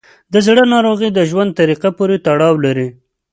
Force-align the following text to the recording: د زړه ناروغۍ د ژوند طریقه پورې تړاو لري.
د 0.33 0.35
زړه 0.47 0.63
ناروغۍ 0.73 1.09
د 1.13 1.19
ژوند 1.29 1.55
طریقه 1.59 1.89
پورې 1.97 2.17
تړاو 2.25 2.55
لري. 2.65 2.87